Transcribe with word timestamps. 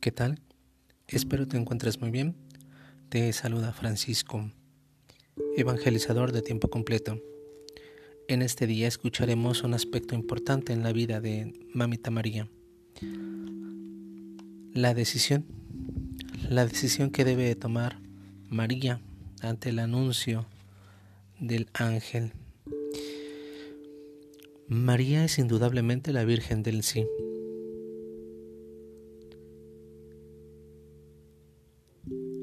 ¿Qué 0.00 0.12
tal? 0.12 0.38
Espero 1.08 1.48
te 1.48 1.56
encuentres 1.56 2.00
muy 2.00 2.12
bien. 2.12 2.36
Te 3.08 3.32
saluda 3.32 3.72
Francisco, 3.72 4.48
evangelizador 5.56 6.30
de 6.30 6.40
tiempo 6.40 6.70
completo. 6.70 7.20
En 8.28 8.42
este 8.42 8.68
día 8.68 8.86
escucharemos 8.86 9.64
un 9.64 9.74
aspecto 9.74 10.14
importante 10.14 10.72
en 10.72 10.84
la 10.84 10.92
vida 10.92 11.20
de 11.20 11.52
Mamita 11.74 12.12
María. 12.12 12.48
La 14.72 14.94
decisión. 14.94 15.46
La 16.48 16.64
decisión 16.64 17.10
que 17.10 17.24
debe 17.24 17.52
tomar 17.56 17.98
María 18.48 19.00
ante 19.42 19.70
el 19.70 19.80
anuncio 19.80 20.46
del 21.40 21.68
ángel. 21.72 22.34
María 24.68 25.24
es 25.24 25.40
indudablemente 25.40 26.12
la 26.12 26.24
Virgen 26.24 26.62
del 26.62 26.84
sí. 26.84 27.04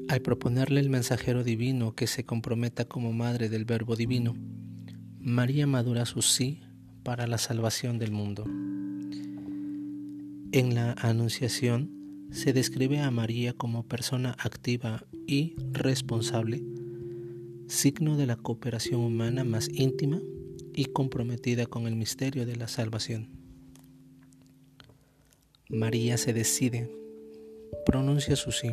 Al 0.08 0.22
proponerle 0.22 0.78
el 0.78 0.88
mensajero 0.88 1.42
divino 1.42 1.96
que 1.96 2.06
se 2.06 2.24
comprometa 2.24 2.84
como 2.84 3.12
madre 3.12 3.48
del 3.48 3.64
Verbo 3.64 3.96
divino, 3.96 4.36
María 5.18 5.66
madura 5.66 6.06
su 6.06 6.22
sí 6.22 6.60
para 7.02 7.26
la 7.26 7.38
salvación 7.38 7.98
del 7.98 8.12
mundo. 8.12 8.44
En 10.52 10.76
la 10.76 10.92
Anunciación 10.92 11.90
se 12.30 12.52
describe 12.52 13.00
a 13.00 13.10
María 13.10 13.52
como 13.52 13.82
persona 13.82 14.36
activa 14.38 15.04
y 15.26 15.56
responsable, 15.72 16.62
signo 17.66 18.16
de 18.16 18.26
la 18.26 18.36
cooperación 18.36 19.00
humana 19.00 19.42
más 19.42 19.68
íntima 19.68 20.20
y 20.72 20.84
comprometida 20.84 21.66
con 21.66 21.88
el 21.88 21.96
misterio 21.96 22.46
de 22.46 22.54
la 22.54 22.68
salvación. 22.68 23.28
María 25.68 26.16
se 26.16 26.32
decide, 26.32 26.88
pronuncia 27.84 28.36
su 28.36 28.52
sí 28.52 28.70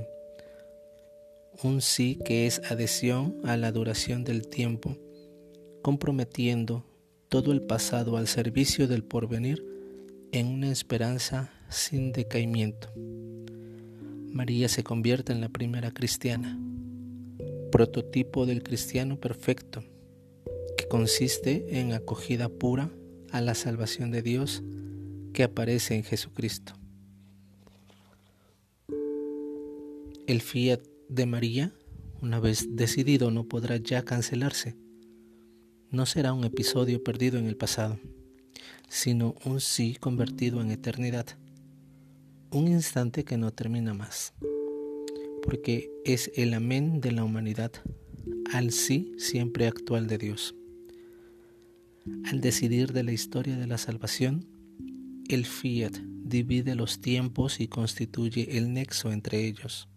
un 1.62 1.82
sí 1.82 2.20
que 2.26 2.48
es 2.48 2.62
adhesión 2.72 3.38
a 3.44 3.58
la 3.58 3.72
duración 3.72 4.24
del 4.24 4.48
tiempo, 4.48 4.98
comprometiendo 5.82 6.86
todo 7.30 7.52
el 7.52 7.62
pasado 7.62 8.18
al 8.18 8.28
servicio 8.28 8.88
del 8.88 9.04
porvenir 9.04 9.66
en 10.32 10.48
una 10.48 10.72
esperanza 10.72 11.52
sin 11.70 12.12
decaimiento. 12.12 12.90
María 14.32 14.68
se 14.68 14.84
convierte 14.84 15.32
en 15.32 15.42
la 15.42 15.50
primera 15.50 15.92
cristiana, 15.92 16.60
prototipo 17.72 18.46
del 18.46 18.64
cristiano 18.64 19.20
perfecto, 19.20 19.84
que 20.78 20.88
consiste 20.88 21.80
en 21.80 21.94
acogida 21.94 22.50
pura 22.50 22.90
a 23.32 23.42
la 23.42 23.54
salvación 23.54 24.12
de 24.12 24.22
Dios 24.22 24.64
que 25.34 25.44
aparece 25.44 25.96
en 25.96 26.04
Jesucristo. 26.04 26.74
El 30.26 30.42
fiat 30.42 30.80
de 31.14 31.28
María, 31.28 31.72
una 32.22 32.40
vez 32.40 32.76
decidido, 32.76 33.30
no 33.30 33.48
podrá 33.48 33.78
ya 33.78 34.04
cancelarse. 34.04 34.76
No 35.92 36.08
será 36.08 36.34
un 36.34 36.44
episodio 36.44 37.04
perdido 37.04 37.38
en 37.38 37.46
el 37.46 37.56
pasado, 37.56 38.00
sino 38.90 39.36
un 39.46 39.62
sí 39.62 39.96
convertido 40.00 40.60
en 40.60 40.72
eternidad, 40.72 41.28
un 42.50 42.68
instante 42.68 43.24
que 43.24 43.38
no 43.38 43.52
termina 43.52 43.94
más, 43.94 44.34
porque 45.44 45.92
es 46.04 46.32
el 46.36 46.56
amén 46.56 47.00
de 47.00 47.12
la 47.12 47.24
humanidad, 47.24 47.72
al 48.52 48.72
sí 48.72 49.14
siempre 49.20 49.68
actual 49.68 50.08
de 50.08 50.18
Dios. 50.18 50.56
Al 52.26 52.42
decidir 52.42 52.92
de 52.92 53.04
la 53.04 53.12
historia 53.12 53.56
de 53.56 53.68
la 53.68 53.78
salvación, 53.78 54.48
el 55.30 55.46
fiat 55.46 55.96
divide 55.96 56.74
los 56.74 57.02
tiempos 57.02 57.60
y 57.60 57.68
constituye 57.68 58.58
el 58.58 58.74
nexo 58.74 59.12
entre 59.12 59.46
ellos 59.46 59.88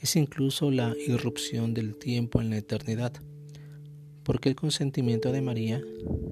es 0.00 0.16
incluso 0.16 0.70
la 0.70 0.94
irrupción 1.06 1.74
del 1.74 1.96
tiempo 1.96 2.40
en 2.40 2.50
la 2.50 2.58
eternidad, 2.58 3.12
porque 4.22 4.48
el 4.48 4.54
consentimiento 4.54 5.32
de 5.32 5.42
María 5.42 5.82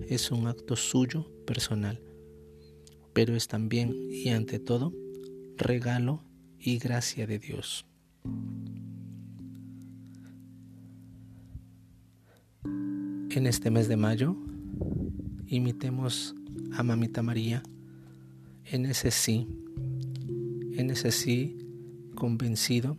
es 0.09 0.31
un 0.31 0.47
acto 0.47 0.77
suyo 0.77 1.27
personal, 1.47 2.01
pero 3.13 3.35
es 3.35 3.49
también 3.49 3.95
y 4.11 4.29
ante 4.29 4.59
todo 4.59 4.93
regalo 5.57 6.23
y 6.59 6.79
gracia 6.79 7.27
de 7.27 7.39
Dios. 7.39 7.87
En 12.65 13.47
este 13.47 13.71
mes 13.71 13.89
de 13.89 13.97
mayo, 13.97 14.37
imitemos 15.47 16.35
a 16.73 16.83
Mamita 16.83 17.23
María 17.23 17.63
en 18.65 18.87
ese 18.87 19.11
sí, 19.11 19.47
en 20.77 20.91
ese 20.91 21.11
sí 21.11 21.57
convencido 22.15 22.97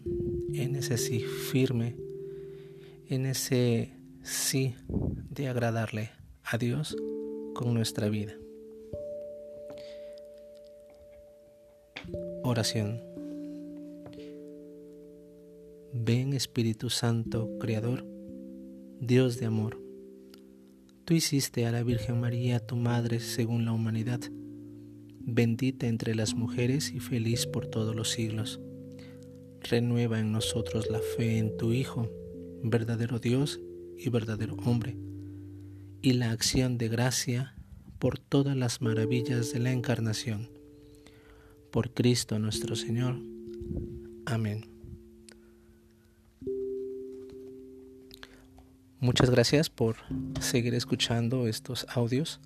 en 0.54 0.76
ese 0.76 0.98
sí 0.98 1.20
firme, 1.20 1.96
en 3.08 3.26
ese 3.26 3.94
sí 4.24 4.76
de 4.90 5.48
agradarle 5.48 6.12
a 6.44 6.58
Dios 6.58 6.96
con 7.54 7.74
nuestra 7.74 8.10
vida. 8.10 8.34
Oración. 12.44 13.02
Ven 15.94 16.34
Espíritu 16.34 16.90
Santo, 16.90 17.58
Creador, 17.60 18.06
Dios 19.00 19.40
de 19.40 19.46
amor. 19.46 19.82
Tú 21.06 21.14
hiciste 21.14 21.66
a 21.66 21.72
la 21.72 21.84
Virgen 21.84 22.20
María 22.20 22.60
tu 22.60 22.76
Madre 22.76 23.20
según 23.20 23.66
la 23.66 23.74
humanidad, 23.74 24.22
bendita 25.20 25.88
entre 25.88 26.16
las 26.16 26.36
mujeres 26.36 26.94
y 26.94 27.00
feliz 27.00 27.46
por 27.48 27.68
todos 27.68 27.96
los 27.96 28.12
siglos 28.12 28.62
renueva 29.62 30.20
en 30.20 30.32
nosotros 30.32 30.90
la 30.90 31.00
fe 31.00 31.38
en 31.38 31.58
tu 31.58 31.74
Hijo, 31.74 32.10
verdadero 32.64 33.20
Dios 33.20 33.60
y 33.98 34.10
verdadero 34.10 34.56
hombre, 34.66 34.98
y 36.02 36.14
la 36.14 36.32
acción 36.32 36.78
de 36.78 36.88
gracia 36.88 37.56
por 38.00 38.20
todas 38.20 38.56
las 38.56 38.82
maravillas 38.82 39.52
de 39.52 39.60
la 39.60 39.72
encarnación. 39.72 40.50
Por 41.72 41.94
Cristo 41.94 42.40
nuestro 42.40 42.76
Señor. 42.76 43.20
Amén. 44.26 44.66
Muchas 49.00 49.30
gracias 49.30 49.70
por 49.70 49.96
seguir 50.40 50.74
escuchando 50.74 51.48
estos 51.48 51.86
audios. 51.90 52.40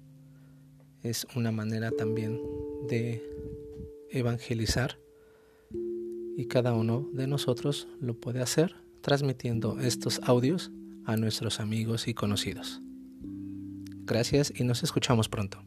Es 1.02 1.26
una 1.36 1.52
manera 1.52 1.92
también 1.92 2.40
de 2.90 3.24
evangelizar 4.12 4.98
y 6.38 6.46
cada 6.46 6.74
uno 6.74 7.10
de 7.14 7.28
nosotros 7.28 7.88
lo 8.00 8.20
puede 8.20 8.42
hacer 8.42 8.76
transmitiendo 9.02 9.80
estos 9.80 10.20
audios 10.24 10.72
a 11.06 11.18
nuestros 11.18 11.60
amigos 11.60 12.08
y 12.08 12.14
conocidos. 12.14 12.82
Gracias 14.06 14.54
y 14.56 14.64
nos 14.64 14.84
escuchamos 14.84 15.30
pronto. 15.30 15.64